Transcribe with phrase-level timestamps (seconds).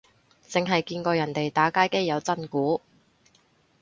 [0.41, 2.81] 剩係見過人哋打街機有真鼓